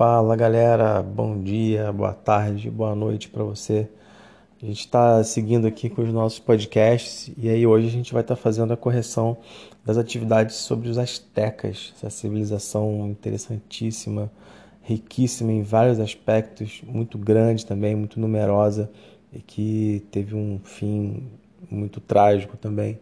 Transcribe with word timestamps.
Fala 0.00 0.34
galera, 0.34 1.02
bom 1.02 1.38
dia, 1.42 1.92
boa 1.92 2.14
tarde, 2.14 2.70
boa 2.70 2.94
noite 2.94 3.28
para 3.28 3.44
você. 3.44 3.86
A 4.62 4.64
gente 4.64 4.80
está 4.80 5.22
seguindo 5.22 5.66
aqui 5.66 5.90
com 5.90 6.00
os 6.00 6.10
nossos 6.10 6.38
podcasts 6.38 7.30
e 7.36 7.50
aí 7.50 7.66
hoje 7.66 7.88
a 7.88 7.90
gente 7.90 8.10
vai 8.10 8.22
estar 8.22 8.34
tá 8.34 8.40
fazendo 8.40 8.72
a 8.72 8.78
correção 8.78 9.36
das 9.84 9.98
atividades 9.98 10.56
sobre 10.56 10.88
os 10.88 10.96
astecas, 10.96 11.92
essa 11.98 12.08
civilização 12.08 13.08
interessantíssima, 13.10 14.32
riquíssima 14.80 15.52
em 15.52 15.62
vários 15.62 16.00
aspectos, 16.00 16.80
muito 16.86 17.18
grande 17.18 17.66
também, 17.66 17.94
muito 17.94 18.18
numerosa 18.18 18.90
e 19.30 19.38
que 19.38 20.02
teve 20.10 20.34
um 20.34 20.58
fim 20.64 21.24
muito 21.70 22.00
trágico 22.00 22.56
também 22.56 22.98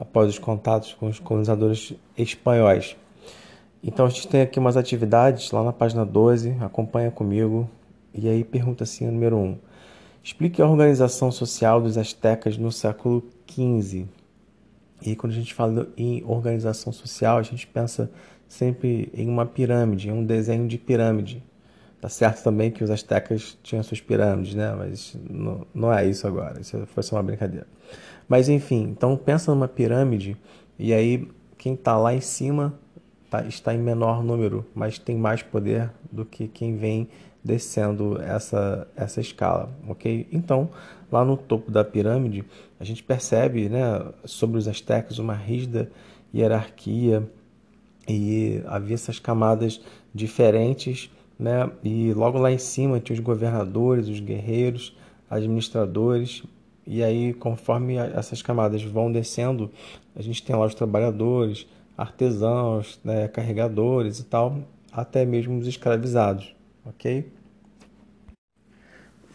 após 0.00 0.28
os 0.28 0.38
contatos 0.40 0.94
com 0.94 1.06
os 1.06 1.20
colonizadores 1.20 1.94
espanhóis. 2.18 2.96
Então 3.82 4.04
a 4.04 4.08
gente 4.08 4.28
tem 4.28 4.42
aqui 4.42 4.58
umas 4.58 4.76
atividades 4.76 5.50
lá 5.52 5.64
na 5.64 5.72
página 5.72 6.04
12, 6.04 6.56
acompanha 6.60 7.10
comigo. 7.10 7.68
E 8.12 8.28
aí 8.28 8.44
pergunta 8.44 8.84
assim, 8.84 9.06
número 9.06 9.36
1. 9.36 9.58
Explique 10.22 10.60
a 10.60 10.66
organização 10.66 11.32
social 11.32 11.80
dos 11.80 11.96
astecas 11.96 12.58
no 12.58 12.70
século 12.70 13.24
XV. 13.48 14.06
E 15.00 15.16
quando 15.16 15.32
a 15.32 15.36
gente 15.36 15.54
fala 15.54 15.88
em 15.96 16.22
organização 16.26 16.92
social, 16.92 17.38
a 17.38 17.42
gente 17.42 17.66
pensa 17.66 18.10
sempre 18.46 19.10
em 19.14 19.28
uma 19.28 19.46
pirâmide, 19.46 20.08
em 20.08 20.12
um 20.12 20.24
desenho 20.24 20.68
de 20.68 20.76
pirâmide. 20.76 21.42
Tá 22.00 22.08
certo 22.08 22.42
também 22.42 22.70
que 22.70 22.84
os 22.84 22.90
astecas 22.90 23.56
tinham 23.62 23.82
suas 23.82 24.00
pirâmides, 24.00 24.54
né? 24.54 24.74
Mas 24.76 25.16
não, 25.28 25.66
não 25.74 25.92
é 25.92 26.06
isso 26.06 26.26
agora, 26.26 26.60
isso 26.60 26.86
foi 26.86 27.02
só 27.02 27.16
uma 27.16 27.22
brincadeira. 27.22 27.66
Mas 28.28 28.48
enfim, 28.48 28.82
então 28.90 29.16
pensa 29.16 29.54
numa 29.54 29.68
pirâmide 29.68 30.36
e 30.78 30.92
aí 30.92 31.28
quem 31.56 31.74
está 31.74 31.96
lá 31.96 32.14
em 32.14 32.20
cima 32.20 32.78
tá, 33.30 33.46
está 33.46 33.72
em 33.72 33.78
menor 33.78 34.22
número, 34.22 34.66
mas 34.74 34.98
tem 34.98 35.16
mais 35.16 35.42
poder 35.42 35.90
do 36.10 36.24
que 36.24 36.48
quem 36.48 36.76
vem 36.76 37.08
descendo 37.42 38.20
essa, 38.20 38.86
essa 38.94 39.20
escala, 39.20 39.70
ok? 39.88 40.26
Então, 40.30 40.68
lá 41.10 41.24
no 41.24 41.36
topo 41.36 41.70
da 41.70 41.82
pirâmide, 41.82 42.44
a 42.78 42.84
gente 42.84 43.02
percebe 43.02 43.68
né, 43.68 44.04
sobre 44.24 44.58
os 44.58 44.68
astecas 44.68 45.18
uma 45.18 45.34
rígida 45.34 45.90
hierarquia 46.34 47.26
e 48.08 48.62
havia 48.66 48.94
essas 48.94 49.18
camadas 49.18 49.80
diferentes, 50.14 51.10
né? 51.38 51.70
E 51.82 52.12
logo 52.12 52.38
lá 52.38 52.52
em 52.52 52.58
cima 52.58 53.00
tinha 53.00 53.14
os 53.14 53.20
governadores, 53.20 54.08
os 54.08 54.20
guerreiros, 54.20 54.96
administradores, 55.28 56.42
e 56.86 57.02
aí 57.02 57.32
conforme 57.32 57.96
essas 57.96 58.42
camadas 58.42 58.82
vão 58.82 59.10
descendo, 59.10 59.70
a 60.14 60.22
gente 60.22 60.42
tem 60.42 60.54
lá 60.54 60.66
os 60.66 60.74
trabalhadores, 60.74 61.66
artesãos, 62.00 62.98
né, 63.04 63.28
carregadores 63.28 64.20
e 64.20 64.24
tal, 64.24 64.58
até 64.90 65.26
mesmo 65.26 65.58
os 65.58 65.66
escravizados, 65.66 66.54
ok? 66.84 67.30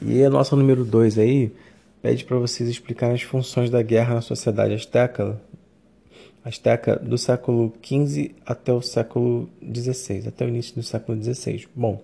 E 0.01 0.23
a 0.23 0.29
nossa 0.31 0.55
número 0.55 0.83
2 0.83 1.19
aí 1.19 1.51
pede 2.01 2.25
para 2.25 2.37
vocês 2.37 2.67
explicarem 2.67 3.13
as 3.13 3.21
funções 3.21 3.69
da 3.69 3.83
guerra 3.83 4.15
na 4.15 4.21
sociedade 4.21 4.73
asteca, 4.73 5.39
asteca 6.43 6.95
do 6.95 7.19
século 7.19 7.71
XV 7.83 8.31
até 8.43 8.73
o 8.73 8.81
século 8.81 9.47
XVI, 9.63 10.27
até 10.27 10.43
o 10.43 10.49
início 10.49 10.73
do 10.73 10.81
século 10.81 11.23
XVI. 11.23 11.67
Bom, 11.75 12.03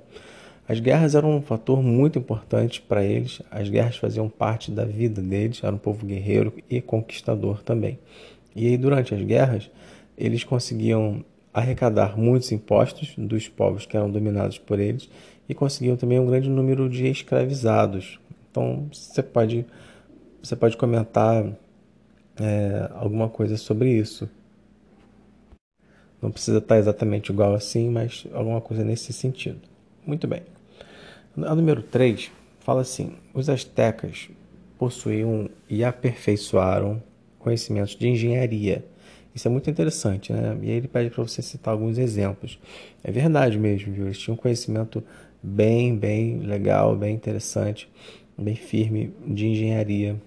as 0.68 0.80
guerras 0.80 1.16
eram 1.16 1.38
um 1.38 1.42
fator 1.42 1.82
muito 1.82 2.20
importante 2.20 2.82
para 2.82 3.04
eles, 3.04 3.42
as 3.50 3.68
guerras 3.68 3.98
faziam 3.98 4.30
parte 4.30 4.72
da 4.72 4.86
vida 4.86 5.22
deles, 5.22 5.64
era 5.64 5.76
um 5.76 5.80
povo 5.80 6.06
guerreiro 6.06 6.54
e 6.70 6.80
conquistador 6.80 7.64
também. 7.64 7.98
E 8.56 8.68
aí, 8.68 8.78
durante 8.78 9.14
as 9.16 9.22
guerras, 9.24 9.70
eles 10.22 10.44
conseguiam 10.44 11.26
arrecadar 11.54 12.18
muitos 12.18 12.52
impostos 12.52 13.14
dos 13.18 13.50
povos 13.50 13.86
que 13.86 13.98
eram 13.98 14.10
dominados 14.10 14.58
por 14.58 14.80
eles 14.80 15.10
e 15.50 15.54
conseguiam 15.54 15.98
também 15.98 16.20
um 16.20 16.28
grande 16.28 16.50
número 16.50 16.88
de 16.88 17.08
escravizados. 17.08 18.20
Então 18.50 18.88
você 18.94 19.24
pode 19.24 19.66
você 20.42 20.56
pode 20.56 20.78
comentar 20.78 21.46
é, 22.40 22.90
alguma 22.94 23.30
coisa 23.30 23.58
sobre 23.58 23.92
isso. 23.92 24.30
Não 26.22 26.32
precisa 26.32 26.60
estar 26.60 26.78
exatamente 26.78 27.32
igual 27.32 27.54
assim, 27.54 27.90
mas 27.90 28.26
alguma 28.32 28.62
coisa 28.62 28.84
nesse 28.84 29.12
sentido. 29.12 29.60
Muito 30.06 30.28
bem. 30.28 30.44
A 31.36 31.56
número 31.56 31.82
3 31.82 32.32
fala 32.60 32.82
assim: 32.82 33.16
os 33.34 33.50
astecas 33.50 34.30
possuíam 34.78 35.50
e 35.70 35.84
aperfeiçoaram 35.84 37.02
conhecimentos 37.40 37.96
de 37.96 38.08
engenharia 38.08 38.86
isso 39.34 39.48
é 39.48 39.52
muito 39.52 39.70
interessante, 39.70 40.34
né? 40.34 40.58
E 40.62 40.70
aí 40.70 40.78
ele 40.78 40.88
pede 40.88 41.10
para 41.10 41.24
você 41.24 41.42
citar 41.42 41.74
alguns 41.74 41.98
exemplos. 41.98 42.60
É 43.04 43.12
verdade 43.12 43.58
mesmo, 43.58 43.94
viu? 43.94 44.06
Eles 44.06 44.18
tinham 44.18 44.36
um 44.36 44.38
conhecimento 44.38 45.04
bem, 45.42 45.96
bem 45.96 46.40
legal, 46.40 46.96
bem 46.96 47.16
interessante, 47.16 47.90
bem 48.38 48.56
firme 48.56 49.14
de 49.26 49.48
engenharia. 49.48 50.22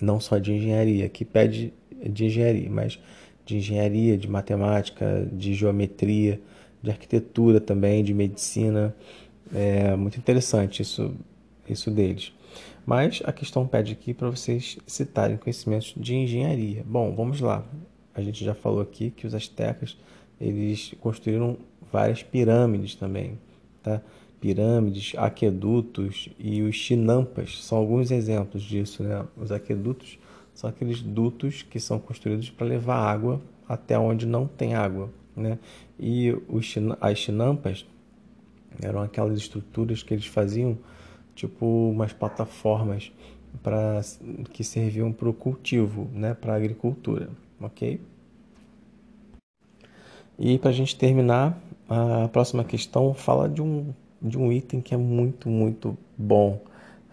Não 0.00 0.20
só 0.20 0.38
de 0.38 0.52
engenharia, 0.52 1.08
que 1.08 1.24
pede 1.24 1.72
de 2.02 2.26
engenharia, 2.26 2.68
mas 2.70 2.98
de 3.44 3.56
engenharia, 3.56 4.16
de 4.16 4.28
matemática, 4.28 5.26
de 5.32 5.54
geometria, 5.54 6.40
de 6.82 6.90
arquitetura 6.90 7.58
também, 7.60 8.04
de 8.04 8.12
medicina. 8.12 8.94
É 9.52 9.96
muito 9.96 10.18
interessante 10.18 10.82
isso, 10.82 11.14
isso 11.68 11.90
deles. 11.90 12.32
Mas 12.84 13.22
a 13.24 13.32
questão 13.32 13.66
pede 13.66 13.92
aqui 13.92 14.12
para 14.12 14.28
vocês 14.28 14.78
citarem 14.86 15.36
conhecimentos 15.36 15.94
de 15.96 16.14
engenharia. 16.14 16.84
Bom, 16.86 17.14
vamos 17.14 17.40
lá 17.40 17.64
a 18.14 18.20
gente 18.20 18.44
já 18.44 18.54
falou 18.54 18.80
aqui 18.80 19.10
que 19.10 19.26
os 19.26 19.34
astecas 19.34 19.96
eles 20.40 20.94
construíram 21.00 21.58
várias 21.92 22.22
pirâmides 22.22 22.94
também, 22.94 23.38
tá? 23.82 24.00
Pirâmides, 24.40 25.12
aquedutos 25.18 26.30
e 26.38 26.62
os 26.62 26.74
chinampas 26.74 27.62
são 27.62 27.76
alguns 27.76 28.10
exemplos 28.10 28.62
disso, 28.62 29.02
né? 29.02 29.26
Os 29.36 29.52
aquedutos 29.52 30.18
são 30.54 30.70
aqueles 30.70 31.02
dutos 31.02 31.62
que 31.62 31.78
são 31.78 31.98
construídos 31.98 32.48
para 32.48 32.66
levar 32.66 32.96
água 32.96 33.40
até 33.68 33.98
onde 33.98 34.26
não 34.26 34.46
tem 34.46 34.74
água, 34.74 35.10
né? 35.36 35.58
E 35.98 36.32
os, 36.48 36.74
as 37.00 37.18
chinampas 37.18 37.86
eram 38.80 39.02
aquelas 39.02 39.36
estruturas 39.36 40.02
que 40.02 40.14
eles 40.14 40.26
faziam 40.26 40.78
tipo 41.34 41.90
umas 41.90 42.12
plataformas 42.14 43.12
para 43.62 44.00
que 44.52 44.64
serviam 44.64 45.12
para 45.12 45.28
o 45.28 45.34
cultivo, 45.34 46.08
né? 46.14 46.32
Para 46.32 46.54
agricultura 46.54 47.28
ok? 47.60 48.00
E 50.38 50.58
para 50.58 50.70
a 50.70 50.72
gente 50.72 50.96
terminar, 50.96 51.60
a 51.88 52.28
próxima 52.28 52.64
questão 52.64 53.12
fala 53.12 53.48
de 53.48 53.60
um, 53.60 53.92
de 54.22 54.38
um 54.38 54.50
item 54.50 54.80
que 54.80 54.94
é 54.94 54.96
muito, 54.96 55.48
muito 55.48 55.98
bom, 56.16 56.60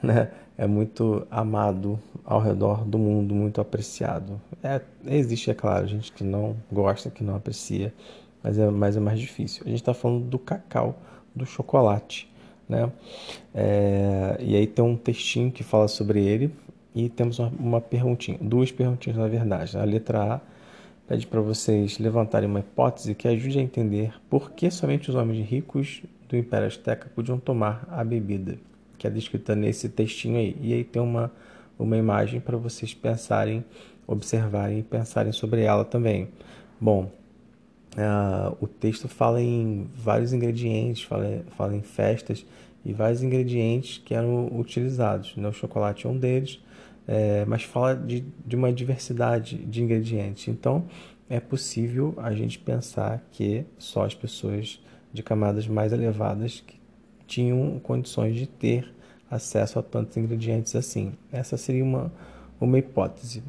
né? 0.01 0.31
É 0.57 0.65
muito 0.65 1.27
amado 1.29 1.99
ao 2.25 2.39
redor 2.39 2.83
do 2.83 2.97
mundo, 2.97 3.35
muito 3.35 3.61
apreciado. 3.61 4.41
É, 4.63 4.81
existe, 5.05 5.51
é 5.51 5.53
claro, 5.53 5.87
gente 5.87 6.11
que 6.11 6.23
não 6.23 6.55
gosta, 6.71 7.11
que 7.11 7.23
não 7.23 7.35
aprecia, 7.35 7.93
mas 8.41 8.57
é, 8.57 8.67
mas 8.69 8.97
é 8.97 8.99
mais 8.99 9.19
difícil. 9.19 9.63
A 9.65 9.69
gente 9.69 9.81
está 9.81 9.93
falando 9.93 10.25
do 10.25 10.39
cacau, 10.39 10.95
do 11.35 11.45
chocolate, 11.45 12.27
né? 12.67 12.91
É, 13.53 14.37
e 14.39 14.55
aí 14.55 14.65
tem 14.65 14.83
um 14.83 14.95
textinho 14.95 15.51
que 15.51 15.63
fala 15.63 15.87
sobre 15.87 16.25
ele, 16.25 16.51
e 16.97 17.09
temos 17.09 17.37
uma, 17.37 17.51
uma 17.59 17.81
perguntinha, 17.81 18.39
duas 18.41 18.71
perguntinhas 18.71 19.19
na 19.19 19.27
verdade. 19.27 19.77
A 19.77 19.83
letra 19.83 20.35
A 20.35 20.41
pede 21.07 21.27
para 21.27 21.39
vocês 21.39 21.99
levantarem 21.99 22.49
uma 22.49 22.59
hipótese 22.59 23.13
que 23.13 23.27
ajude 23.27 23.59
a 23.59 23.61
entender 23.61 24.13
por 24.27 24.51
que 24.51 24.71
somente 24.71 25.09
os 25.09 25.15
homens 25.15 25.47
ricos 25.47 26.01
do 26.27 26.35
Império 26.35 26.65
Azteca 26.65 27.07
podiam 27.15 27.37
tomar 27.37 27.87
a 27.91 28.03
bebida, 28.03 28.57
que 28.97 29.05
é 29.05 29.09
descrita 29.11 29.55
nesse 29.55 29.87
textinho 29.89 30.37
aí. 30.37 30.57
E 30.59 30.73
aí 30.73 30.83
tem 30.83 30.99
uma, 30.99 31.31
uma 31.77 31.95
imagem 31.95 32.39
para 32.39 32.57
vocês 32.57 32.95
pensarem, 32.95 33.63
observarem 34.07 34.79
e 34.79 34.83
pensarem 34.83 35.31
sobre 35.31 35.61
ela 35.61 35.85
também. 35.85 36.29
Bom, 36.81 37.11
uh, 37.93 38.57
o 38.59 38.67
texto 38.67 39.07
fala 39.07 39.39
em 39.39 39.87
vários 39.95 40.33
ingredientes, 40.33 41.03
fala, 41.03 41.43
fala 41.55 41.75
em 41.75 41.83
festas 41.83 42.43
e 42.83 42.91
vários 42.91 43.21
ingredientes 43.21 44.01
que 44.03 44.15
eram 44.15 44.47
utilizados. 44.57 45.35
Né? 45.37 45.47
O 45.47 45.53
chocolate 45.53 46.07
é 46.07 46.09
um 46.09 46.17
deles, 46.17 46.59
é, 47.07 47.45
mas 47.45 47.63
fala 47.63 47.95
de, 47.95 48.25
de 48.45 48.55
uma 48.55 48.71
diversidade 48.71 49.57
de 49.57 49.81
ingredientes. 49.81 50.47
Então, 50.49 50.85
é 51.29 51.39
possível 51.39 52.13
a 52.17 52.33
gente 52.33 52.59
pensar 52.59 53.25
que 53.31 53.65
só 53.77 54.05
as 54.05 54.13
pessoas 54.13 54.83
de 55.13 55.23
camadas 55.23 55.67
mais 55.67 55.93
elevadas 55.93 56.63
que 56.65 56.77
tinham 57.25 57.79
condições 57.79 58.35
de 58.35 58.47
ter 58.47 58.93
acesso 59.29 59.79
a 59.79 59.83
tantos 59.83 60.17
ingredientes 60.17 60.75
assim. 60.75 61.13
Essa 61.31 61.57
seria 61.57 61.83
uma, 61.83 62.11
uma 62.59 62.77
hipótese. 62.77 63.43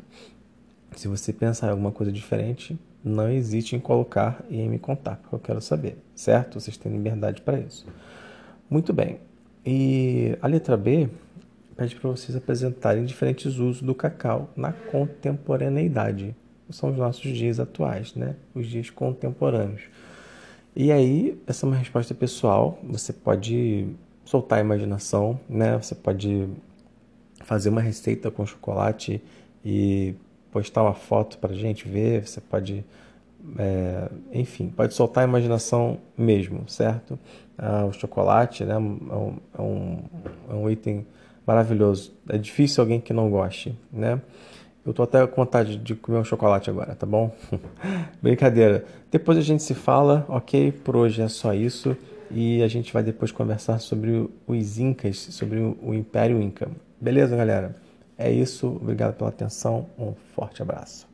Se 0.97 1.07
você 1.07 1.33
pensar 1.33 1.69
em 1.69 1.71
alguma 1.71 1.93
coisa 1.93 2.11
diferente, 2.11 2.79
não 3.05 3.31
hesite 3.31 3.77
em 3.77 3.81
colocar 3.81 4.45
e 4.49 4.61
em 4.61 4.69
me 4.69 4.79
contar, 4.79 5.17
porque 5.17 5.35
eu 5.35 5.39
quero 5.39 5.61
saber, 5.61 5.99
certo? 6.15 6.61
Vocês 6.61 6.77
têm 6.77 6.91
liberdade 6.93 7.43
para 7.43 7.59
isso. 7.61 7.87
Muito 8.69 8.93
bem. 8.93 9.21
E 9.65 10.37
a 10.43 10.47
letra 10.47 10.77
B 10.77 11.09
pede 11.79 11.95
para 11.95 12.11
vocês 12.11 12.37
apresentarem 12.37 13.05
diferentes 13.05 13.57
usos 13.59 13.81
do 13.81 13.95
cacau 13.95 14.51
na 14.57 14.73
contemporaneidade. 14.73 16.35
São 16.71 16.91
os 16.91 16.99
nossos 16.99 17.23
dias 17.23 17.61
atuais, 17.61 18.17
né? 18.17 18.35
Os 18.53 18.67
dias 18.67 18.91
contemporâneos. 18.91 19.83
E 20.75 20.91
aí, 20.91 21.41
essa 21.47 21.65
é 21.65 21.69
uma 21.69 21.77
resposta 21.77 22.13
pessoal, 22.15 22.81
você 22.83 23.13
pode 23.13 23.87
soltar 24.25 24.59
a 24.59 24.61
imaginação, 24.61 25.39
né? 25.49 25.79
Você 25.79 25.95
pode 25.95 26.49
fazer 27.45 27.69
uma 27.69 27.81
receita 27.81 28.29
com 28.29 28.45
chocolate 28.45 29.23
e 29.65 30.17
postar 30.51 30.83
uma 30.83 30.95
foto 30.95 31.39
para 31.39 31.55
gente 31.55 31.89
ver, 31.89 32.27
você 32.27 32.41
pode, 32.41 32.85
é, 33.57 34.11
enfim, 34.33 34.69
pode 34.69 34.95
soltar 34.95 35.25
a 35.25 35.29
imaginação 35.29 35.99
mesmo, 36.17 36.69
certo? 36.69 37.17
Ah, 37.57 37.85
o 37.85 37.93
chocolate, 37.93 38.65
né, 38.65 38.75
é 38.75 38.79
um, 38.79 39.37
é, 39.57 39.63
um, 39.63 40.03
é 40.51 40.55
um 40.55 40.71
item 40.71 41.07
maravilhoso. 41.49 42.13
É 42.29 42.37
difícil 42.37 42.83
alguém 42.83 43.01
que 43.01 43.15
não 43.15 43.31
goste, 43.31 43.75
né? 43.91 44.21
Eu 44.85 44.93
tô 44.93 45.03
até 45.03 45.27
com 45.27 45.43
vontade 45.43 45.79
de 45.79 45.95
comer 45.95 46.19
um 46.19 46.25
chocolate 46.25 46.69
agora, 46.69 46.95
tá 46.95 47.07
bom? 47.07 47.35
Brincadeira. 48.23 48.85
Depois 49.11 49.39
a 49.39 49.41
gente 49.41 49.63
se 49.63 49.75
fala, 49.75 50.27
ok? 50.29 50.71
Por 50.71 50.95
hoje 50.95 51.23
é 51.23 51.29
só 51.29 51.55
isso. 51.55 51.97
E 52.31 52.63
a 52.63 52.69
gente 52.69 52.93
vai 52.93 53.03
depois 53.03 53.33
conversar 53.33 53.79
sobre 53.79 54.29
os 54.47 54.79
Incas, 54.79 55.17
sobre 55.17 55.59
o 55.59 55.95
Império 55.95 56.41
Inca. 56.41 56.71
Beleza, 57.01 57.35
galera? 57.35 57.75
É 58.19 58.31
isso. 58.31 58.67
Obrigado 58.67 59.15
pela 59.15 59.31
atenção. 59.31 59.87
Um 59.99 60.13
forte 60.35 60.61
abraço. 60.61 61.08